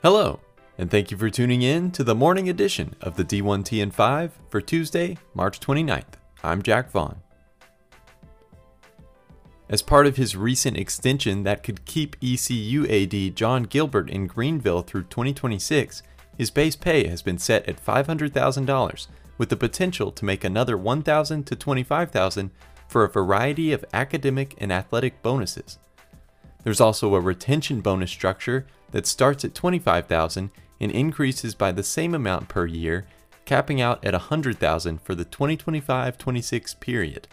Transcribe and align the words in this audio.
Hello, 0.00 0.38
and 0.78 0.88
thank 0.88 1.10
you 1.10 1.16
for 1.16 1.28
tuning 1.28 1.62
in 1.62 1.90
to 1.90 2.04
the 2.04 2.14
morning 2.14 2.48
edition 2.48 2.94
of 3.00 3.16
the 3.16 3.24
D1TN 3.24 3.92
5 3.92 4.38
for 4.48 4.60
Tuesday, 4.60 5.18
March 5.34 5.58
29th. 5.58 6.14
I'm 6.44 6.62
Jack 6.62 6.92
Vaughn. 6.92 7.16
As 9.68 9.82
part 9.82 10.06
of 10.06 10.16
his 10.16 10.36
recent 10.36 10.76
extension 10.76 11.42
that 11.42 11.64
could 11.64 11.84
keep 11.84 12.14
ECU 12.22 12.86
AD 12.86 13.34
John 13.34 13.64
Gilbert 13.64 14.08
in 14.08 14.28
Greenville 14.28 14.82
through 14.82 15.02
2026, 15.02 16.04
his 16.36 16.52
base 16.52 16.76
pay 16.76 17.08
has 17.08 17.20
been 17.20 17.38
set 17.38 17.68
at 17.68 17.84
$500,000 17.84 19.06
with 19.36 19.48
the 19.48 19.56
potential 19.56 20.12
to 20.12 20.24
make 20.24 20.44
another 20.44 20.78
1,000 20.78 21.44
to 21.44 21.56
$25,000 21.56 22.50
for 22.86 23.02
a 23.02 23.10
variety 23.10 23.72
of 23.72 23.84
academic 23.92 24.54
and 24.58 24.72
athletic 24.72 25.20
bonuses. 25.22 25.80
There's 26.68 26.82
also 26.82 27.14
a 27.14 27.20
retention 27.20 27.80
bonus 27.80 28.10
structure 28.10 28.66
that 28.90 29.06
starts 29.06 29.42
at 29.42 29.54
25,000 29.54 30.50
and 30.78 30.92
increases 30.92 31.54
by 31.54 31.72
the 31.72 31.82
same 31.82 32.14
amount 32.14 32.48
per 32.48 32.66
year, 32.66 33.06
capping 33.46 33.80
out 33.80 34.04
at 34.04 34.12
100,000 34.12 35.00
for 35.00 35.14
the 35.14 35.24
2025-26 35.24 36.78
period. 36.78 37.26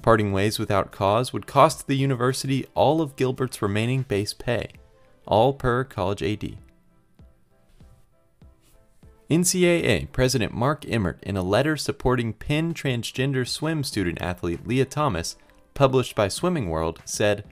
Parting 0.00 0.30
ways 0.30 0.60
without 0.60 0.92
cause 0.92 1.32
would 1.32 1.48
cost 1.48 1.88
the 1.88 1.96
university 1.96 2.64
all 2.76 3.00
of 3.00 3.16
Gilbert's 3.16 3.60
remaining 3.60 4.02
base 4.02 4.32
pay, 4.32 4.68
all 5.26 5.52
per 5.52 5.82
college 5.82 6.22
AD. 6.22 6.56
NCAA 9.28 10.12
President 10.12 10.54
Mark 10.54 10.88
Emmert, 10.88 11.20
in 11.24 11.36
a 11.36 11.42
letter 11.42 11.76
supporting 11.76 12.32
Penn 12.32 12.74
transgender 12.74 13.44
swim 13.44 13.82
student 13.82 14.22
athlete 14.22 14.68
Lia 14.68 14.84
Thomas, 14.84 15.34
published 15.74 16.14
by 16.14 16.28
Swimming 16.28 16.70
World, 16.70 17.00
said, 17.04 17.42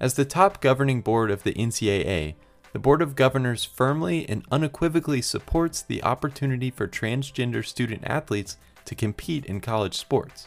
As 0.00 0.14
the 0.14 0.24
top 0.24 0.60
governing 0.60 1.00
board 1.00 1.30
of 1.30 1.42
the 1.42 1.54
NCAA, 1.54 2.34
the 2.72 2.78
Board 2.78 3.02
of 3.02 3.16
Governors 3.16 3.64
firmly 3.64 4.28
and 4.28 4.44
unequivocally 4.50 5.20
supports 5.20 5.82
the 5.82 6.04
opportunity 6.04 6.70
for 6.70 6.86
transgender 6.86 7.66
student 7.66 8.04
athletes 8.04 8.58
to 8.84 8.94
compete 8.94 9.44
in 9.46 9.60
college 9.60 9.96
sports. 9.96 10.46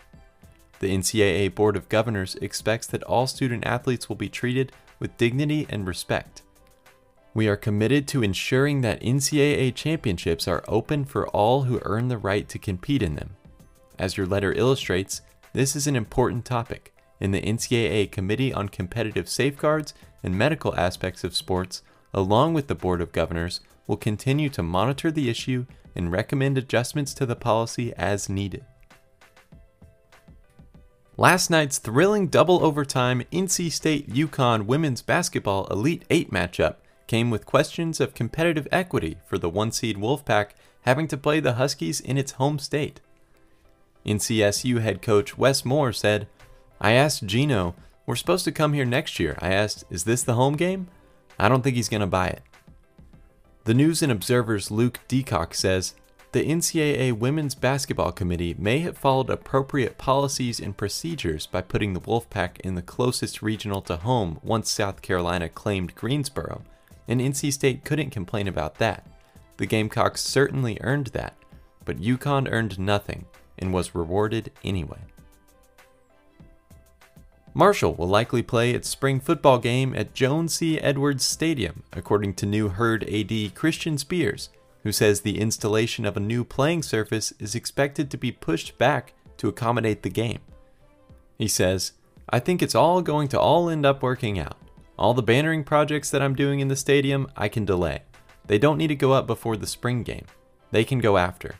The 0.79 0.95
NCAA 0.95 1.53
Board 1.53 1.75
of 1.75 1.89
Governors 1.89 2.35
expects 2.35 2.87
that 2.87 3.03
all 3.03 3.27
student 3.27 3.65
athletes 3.65 4.07
will 4.07 4.15
be 4.15 4.29
treated 4.29 4.71
with 4.99 5.17
dignity 5.17 5.67
and 5.69 5.85
respect. 5.85 6.43
We 7.33 7.47
are 7.47 7.57
committed 7.57 8.07
to 8.09 8.23
ensuring 8.23 8.81
that 8.81 9.01
NCAA 9.01 9.75
championships 9.75 10.47
are 10.47 10.63
open 10.67 11.05
for 11.05 11.27
all 11.29 11.63
who 11.63 11.81
earn 11.83 12.07
the 12.07 12.17
right 12.17 12.47
to 12.49 12.59
compete 12.59 13.03
in 13.03 13.15
them. 13.15 13.35
As 13.99 14.15
your 14.15 14.27
letter 14.27 14.53
illustrates, 14.53 15.21
this 15.53 15.75
is 15.75 15.87
an 15.87 15.95
important 15.95 16.45
topic, 16.45 16.93
and 17.21 17.33
the 17.33 17.41
NCAA 17.41 18.11
Committee 18.11 18.51
on 18.51 18.67
Competitive 18.67 19.29
Safeguards 19.29 19.93
and 20.23 20.37
Medical 20.37 20.75
Aspects 20.75 21.23
of 21.23 21.35
Sports 21.35 21.81
along 22.13 22.53
with 22.53 22.67
the 22.67 22.75
Board 22.75 23.01
of 23.01 23.11
Governors, 23.11 23.61
will 23.87 23.97
continue 23.97 24.49
to 24.49 24.63
monitor 24.63 25.11
the 25.11 25.29
issue 25.29 25.65
and 25.95 26.11
recommend 26.11 26.57
adjustments 26.57 27.13
to 27.15 27.25
the 27.25 27.35
policy 27.35 27.93
as 27.97 28.29
needed. 28.29 28.65
Last 31.17 31.49
night's 31.49 31.77
thrilling 31.77 32.27
double 32.27 32.63
overtime 32.63 33.23
NC 33.31 33.71
State 33.71 34.09
UConn 34.09 34.65
women's 34.65 35.01
basketball 35.01 35.67
Elite 35.67 36.03
8 36.09 36.31
matchup 36.31 36.75
came 37.05 37.29
with 37.29 37.45
questions 37.45 37.99
of 37.99 38.13
competitive 38.13 38.67
equity 38.71 39.17
for 39.27 39.37
the 39.37 39.49
one 39.49 39.71
seed 39.71 39.97
Wolfpack 39.97 40.51
having 40.81 41.07
to 41.09 41.17
play 41.17 41.39
the 41.39 41.53
Huskies 41.53 41.99
in 41.99 42.17
its 42.17 42.33
home 42.33 42.57
state. 42.57 43.01
NCSU 44.05 44.81
head 44.81 45.01
coach 45.01 45.37
Wes 45.37 45.63
Moore 45.63 45.93
said, 45.93 46.27
I 46.83 46.93
asked 46.93 47.27
Gino, 47.27 47.75
we're 48.07 48.15
supposed 48.15 48.43
to 48.45 48.51
come 48.51 48.73
here 48.73 48.85
next 48.85 49.19
year. 49.19 49.37
I 49.39 49.53
asked, 49.53 49.85
is 49.91 50.03
this 50.03 50.23
the 50.23 50.33
home 50.33 50.55
game? 50.55 50.87
I 51.37 51.47
don't 51.47 51.61
think 51.61 51.75
he's 51.75 51.89
going 51.89 52.01
to 52.01 52.07
buy 52.07 52.27
it. 52.29 52.41
The 53.65 53.75
News 53.75 54.01
and 54.01 54.11
Observer's 54.11 54.71
Luke 54.71 54.99
Decock 55.07 55.53
says 55.53 55.93
the 56.31 56.43
NCAA 56.43 57.13
Women's 57.13 57.53
Basketball 57.53 58.11
Committee 58.11 58.55
may 58.57 58.79
have 58.79 58.97
followed 58.97 59.29
appropriate 59.29 59.99
policies 59.99 60.59
and 60.59 60.75
procedures 60.75 61.45
by 61.45 61.61
putting 61.61 61.93
the 61.93 62.01
Wolfpack 62.01 62.59
in 62.61 62.73
the 62.73 62.81
closest 62.81 63.43
regional 63.43 63.81
to 63.83 63.97
home 63.97 64.39
once 64.41 64.71
South 64.71 65.03
Carolina 65.03 65.49
claimed 65.49 65.93
Greensboro, 65.93 66.63
and 67.07 67.21
NC 67.21 67.53
State 67.53 67.85
couldn't 67.85 68.09
complain 68.09 68.47
about 68.47 68.79
that. 68.79 69.05
The 69.57 69.67
Gamecocks 69.67 70.21
certainly 70.21 70.79
earned 70.81 71.07
that, 71.07 71.35
but 71.85 72.01
UConn 72.01 72.51
earned 72.51 72.79
nothing 72.79 73.25
and 73.59 73.71
was 73.71 73.93
rewarded 73.93 74.51
anyway. 74.63 75.01
Marshall 77.53 77.95
will 77.95 78.07
likely 78.07 78.41
play 78.41 78.71
its 78.71 78.87
spring 78.87 79.19
football 79.19 79.57
game 79.57 79.93
at 79.93 80.13
Joan 80.13 80.47
C. 80.47 80.79
Edwards 80.79 81.25
Stadium, 81.25 81.83
according 81.91 82.33
to 82.35 82.45
new 82.45 82.69
Herd 82.69 83.03
AD 83.09 83.55
Christian 83.55 83.97
Spears, 83.97 84.49
who 84.83 84.91
says 84.91 85.21
the 85.21 85.39
installation 85.39 86.05
of 86.05 86.15
a 86.15 86.21
new 86.21 86.45
playing 86.45 86.83
surface 86.83 87.33
is 87.39 87.53
expected 87.53 88.09
to 88.09 88.17
be 88.17 88.31
pushed 88.31 88.77
back 88.77 89.13
to 89.37 89.49
accommodate 89.49 90.01
the 90.01 90.09
game. 90.09 90.39
He 91.37 91.49
says, 91.49 91.93
I 92.29 92.39
think 92.39 92.61
it's 92.61 92.75
all 92.75 93.01
going 93.01 93.27
to 93.29 93.39
all 93.39 93.69
end 93.69 93.85
up 93.85 94.01
working 94.01 94.39
out. 94.39 94.57
All 94.97 95.13
the 95.13 95.23
bannering 95.23 95.65
projects 95.65 96.09
that 96.11 96.21
I'm 96.21 96.35
doing 96.35 96.61
in 96.61 96.69
the 96.69 96.75
stadium, 96.75 97.27
I 97.35 97.49
can 97.49 97.65
delay. 97.65 98.03
They 98.45 98.59
don't 98.59 98.77
need 98.77 98.87
to 98.87 98.95
go 98.95 99.11
up 99.11 99.27
before 99.27 99.57
the 99.57 99.67
spring 99.67 100.03
game. 100.03 100.25
They 100.71 100.85
can 100.85 100.99
go 100.99 101.17
after. 101.17 101.55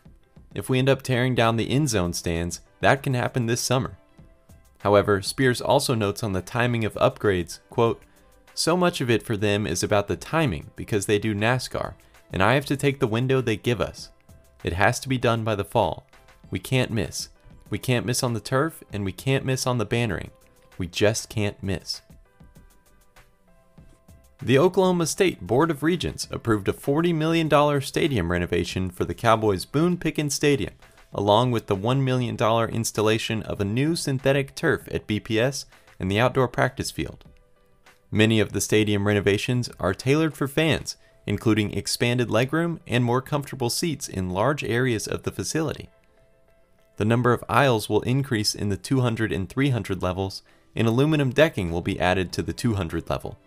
If 0.53 0.69
we 0.69 0.79
end 0.79 0.90
up 0.90 1.02
tearing 1.02 1.35
down 1.35 1.58
the 1.58 1.69
end 1.69 1.90
zone 1.90 2.13
stands, 2.13 2.62
that 2.79 3.03
can 3.03 3.13
happen 3.13 3.46
this 3.46 3.62
summer. 3.62 3.97
However, 4.81 5.22
Spears 5.22 5.62
also 5.62 5.94
notes 5.94 6.24
on 6.24 6.34
the 6.34 6.42
timing 6.42 6.86
of 6.86 6.96
upgrades, 6.96 7.59
quote, 7.69 8.02
So 8.53 8.75
much 8.75 9.00
of 9.00 9.09
it 9.09 9.24
for 9.24 9.38
them 9.38 9.68
is 9.68 9.84
about 9.84 10.08
the 10.08 10.16
timing 10.16 10.72
because 10.75 11.06
they 11.06 11.19
do 11.19 11.36
NASCAR, 11.36 11.94
and 12.31 12.42
I 12.42 12.56
have 12.56 12.66
to 12.66 12.78
take 12.78 13.00
the 13.00 13.08
window 13.08 13.41
they 13.41 13.58
give 13.58 13.80
us. 13.80 14.09
It 14.64 14.74
has 14.74 15.00
to 15.02 15.09
be 15.09 15.18
done 15.18 15.44
by 15.44 15.56
the 15.56 15.64
fall. 15.64 16.08
We 16.50 16.59
can't 16.59 16.91
miss. 16.91 17.30
We 17.70 17.78
can't 17.78 18.06
miss 18.06 18.24
on 18.24 18.34
the 18.34 18.40
turf, 18.40 18.84
and 18.91 19.06
we 19.06 19.12
can't 19.12 19.46
miss 19.46 19.68
on 19.68 19.78
the 19.78 19.86
bannering. 19.86 20.31
We 20.78 20.88
just 20.88 21.30
can't 21.30 21.62
miss. 21.62 22.02
The 24.41 24.58
Oklahoma 24.58 25.06
State 25.06 25.41
Board 25.41 25.70
of 25.70 25.84
Regents 25.84 26.28
approved 26.31 26.68
a 26.68 26.74
$40 26.74 27.14
million 27.14 27.81
stadium 27.81 28.31
renovation 28.31 28.90
for 28.90 29.06
the 29.06 29.14
Cowboys' 29.14 29.66
Boone 29.66 29.97
Pickens 29.97 30.34
Stadium 30.34 30.74
along 31.13 31.51
with 31.51 31.67
the 31.67 31.75
$1 31.75 32.01
million 32.01 32.38
installation 32.69 33.44
of 33.44 33.59
a 33.59 33.66
new 33.66 33.95
synthetic 33.95 34.55
turf 34.55 34.88
at 34.91 35.07
BPS 35.07 35.66
and 35.99 36.09
the 36.09 36.19
outdoor 36.19 36.47
practice 36.47 36.91
field. 36.91 37.25
Many 38.09 38.39
of 38.39 38.51
the 38.51 38.61
stadium 38.61 39.07
renovations 39.07 39.69
are 39.79 39.94
tailored 39.94 40.33
for 40.33 40.47
fans, 40.47 40.97
including 41.25 41.73
expanded 41.73 42.27
legroom 42.27 42.79
and 42.88 43.03
more 43.03 43.22
comfortable 43.22 43.69
seats 43.69 44.09
in 44.09 44.29
large 44.29 44.63
areas 44.63 45.07
of 45.07 45.23
the 45.23 45.31
facility. 45.31 45.89
The 46.97 47.05
number 47.05 47.33
of 47.33 47.43
aisles 47.47 47.89
will 47.89 48.01
increase 48.01 48.53
in 48.53 48.69
the 48.69 48.78
200 48.78 49.31
and 49.31 49.47
300 49.47 50.01
levels, 50.01 50.43
and 50.75 50.88
aluminum 50.88 51.31
decking 51.31 51.72
will 51.72 51.81
be 51.81 51.99
added 51.99 52.31
to 52.33 52.41
the 52.41 52.53
200 52.53 53.09
level. 53.09 53.38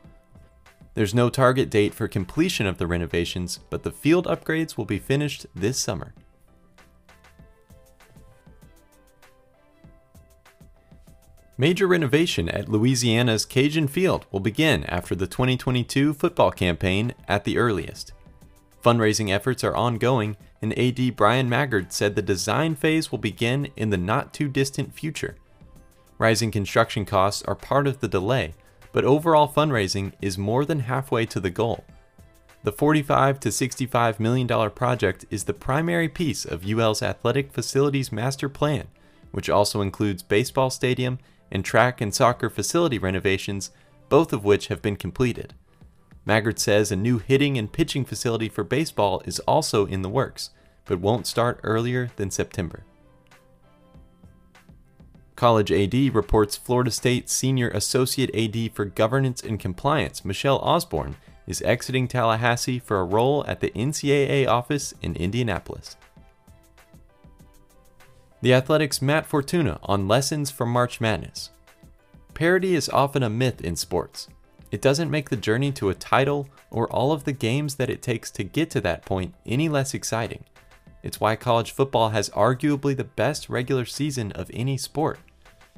There's 0.94 1.14
no 1.14 1.28
target 1.28 1.70
date 1.70 1.92
for 1.92 2.06
completion 2.06 2.66
of 2.66 2.78
the 2.78 2.86
renovations, 2.86 3.58
but 3.68 3.82
the 3.82 3.90
field 3.90 4.26
upgrades 4.26 4.76
will 4.76 4.84
be 4.84 4.98
finished 4.98 5.46
this 5.54 5.78
summer. 5.78 6.14
Major 11.56 11.86
renovation 11.86 12.48
at 12.48 12.68
Louisiana's 12.68 13.46
Cajun 13.46 13.86
Field 13.86 14.26
will 14.32 14.40
begin 14.40 14.82
after 14.86 15.14
the 15.14 15.28
2022 15.28 16.12
football 16.12 16.50
campaign 16.50 17.14
at 17.28 17.44
the 17.44 17.58
earliest. 17.58 18.12
Fundraising 18.84 19.30
efforts 19.30 19.62
are 19.62 19.76
ongoing, 19.76 20.36
and 20.60 20.76
AD 20.76 21.14
Bryan 21.14 21.48
Maggard 21.48 21.92
said 21.92 22.16
the 22.16 22.22
design 22.22 22.74
phase 22.74 23.12
will 23.12 23.20
begin 23.20 23.68
in 23.76 23.90
the 23.90 23.96
not 23.96 24.34
too 24.34 24.48
distant 24.48 24.94
future. 24.94 25.36
Rising 26.18 26.50
construction 26.50 27.04
costs 27.04 27.44
are 27.44 27.54
part 27.54 27.86
of 27.86 28.00
the 28.00 28.08
delay, 28.08 28.54
but 28.90 29.04
overall 29.04 29.46
fundraising 29.46 30.12
is 30.20 30.36
more 30.36 30.64
than 30.64 30.80
halfway 30.80 31.24
to 31.26 31.38
the 31.38 31.50
goal. 31.50 31.84
The 32.64 32.72
45 32.72 33.38
to 33.38 33.52
65 33.52 34.18
million 34.18 34.48
dollar 34.48 34.70
project 34.70 35.24
is 35.30 35.44
the 35.44 35.54
primary 35.54 36.08
piece 36.08 36.44
of 36.44 36.68
UL's 36.68 37.00
athletic 37.00 37.52
facilities 37.52 38.10
master 38.10 38.48
plan, 38.48 38.88
which 39.30 39.48
also 39.48 39.82
includes 39.82 40.24
baseball 40.24 40.68
stadium 40.68 41.20
and 41.54 41.64
track 41.64 42.00
and 42.00 42.12
soccer 42.12 42.50
facility 42.50 42.98
renovations, 42.98 43.70
both 44.10 44.32
of 44.32 44.44
which 44.44 44.66
have 44.66 44.82
been 44.82 44.96
completed. 44.96 45.54
Maggard 46.26 46.58
says 46.58 46.90
a 46.90 46.96
new 46.96 47.18
hitting 47.18 47.56
and 47.56 47.72
pitching 47.72 48.04
facility 48.04 48.48
for 48.48 48.64
baseball 48.64 49.22
is 49.24 49.38
also 49.40 49.86
in 49.86 50.02
the 50.02 50.08
works, 50.08 50.50
but 50.84 51.00
won't 51.00 51.26
start 51.26 51.60
earlier 51.62 52.10
than 52.16 52.30
September. 52.30 52.84
College 55.36 55.72
AD 55.72 56.14
reports 56.14 56.56
Florida 56.56 56.90
State 56.90 57.28
Senior 57.28 57.68
Associate 57.70 58.34
AD 58.34 58.72
for 58.72 58.84
Governance 58.84 59.42
and 59.42 59.58
Compliance, 59.58 60.24
Michelle 60.24 60.58
Osborne, 60.58 61.16
is 61.46 61.62
exiting 61.62 62.08
Tallahassee 62.08 62.78
for 62.78 63.00
a 63.00 63.04
role 63.04 63.44
at 63.46 63.60
the 63.60 63.70
NCAA 63.70 64.46
office 64.46 64.94
in 65.02 65.16
Indianapolis. 65.16 65.96
The 68.44 68.52
Athletic's 68.52 69.00
Matt 69.00 69.24
Fortuna 69.24 69.80
on 69.84 70.06
lessons 70.06 70.50
from 70.50 70.68
March 70.68 71.00
Madness. 71.00 71.48
Parity 72.34 72.74
is 72.74 72.90
often 72.90 73.22
a 73.22 73.30
myth 73.30 73.62
in 73.62 73.74
sports. 73.74 74.28
it 74.70 74.82
doesn't 74.82 75.10
make 75.10 75.30
the 75.30 75.36
journey 75.38 75.72
to 75.72 75.88
a 75.88 75.94
title 75.94 76.50
or 76.70 76.86
all 76.92 77.12
of 77.12 77.24
the 77.24 77.32
games 77.32 77.76
that 77.76 77.88
it 77.88 78.02
takes 78.02 78.30
to 78.32 78.44
get 78.44 78.68
to 78.68 78.82
that 78.82 79.06
point 79.06 79.34
any 79.46 79.70
less 79.70 79.94
exciting. 79.94 80.44
It's 81.02 81.18
why 81.18 81.36
college 81.36 81.70
football 81.70 82.10
has 82.10 82.28
arguably 82.28 82.94
the 82.94 83.04
best 83.04 83.48
regular 83.48 83.86
season 83.86 84.30
of 84.32 84.50
any 84.52 84.76
sport. 84.76 85.20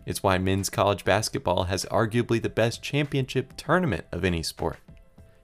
It's 0.05 0.25
why 0.25 0.37
men's 0.39 0.69
college 0.69 1.05
basketball 1.05 1.65
has 1.65 1.85
arguably 1.85 2.43
the 2.43 2.49
best 2.49 2.83
championship 2.83 3.57
tournament 3.57 4.07
of 4.11 4.25
any 4.25 4.43
sport. 4.43 4.79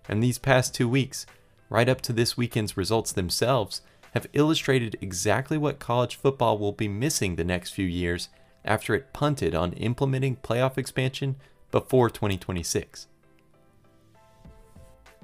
And 0.08 0.20
these 0.20 0.38
past 0.38 0.74
two 0.74 0.88
weeks, 0.88 1.24
right 1.70 1.88
up 1.88 2.00
to 2.00 2.12
this 2.12 2.36
weekend's 2.36 2.76
results 2.76 3.12
themselves, 3.12 3.80
have 4.12 4.26
illustrated 4.32 4.96
exactly 5.00 5.58
what 5.58 5.78
college 5.78 6.16
football 6.16 6.58
will 6.58 6.72
be 6.72 6.88
missing 6.88 7.36
the 7.36 7.44
next 7.44 7.70
few 7.70 7.86
years 7.86 8.28
after 8.64 8.94
it 8.94 9.12
punted 9.12 9.54
on 9.54 9.72
implementing 9.74 10.36
playoff 10.36 10.78
expansion 10.78 11.36
before 11.70 12.08
2026. 12.08 13.08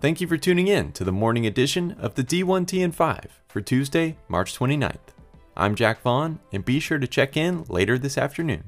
Thank 0.00 0.20
you 0.20 0.26
for 0.26 0.36
tuning 0.36 0.68
in 0.68 0.92
to 0.92 1.04
the 1.04 1.12
morning 1.12 1.46
edition 1.46 1.92
of 1.98 2.14
the 2.14 2.22
D1TN5 2.24 3.26
for 3.48 3.60
Tuesday, 3.60 4.16
March 4.28 4.56
29th. 4.56 4.96
I'm 5.56 5.74
Jack 5.74 6.02
Vaughn, 6.02 6.38
and 6.52 6.64
be 6.64 6.78
sure 6.78 6.98
to 6.98 7.06
check 7.08 7.36
in 7.36 7.64
later 7.64 7.98
this 7.98 8.16
afternoon. 8.16 8.64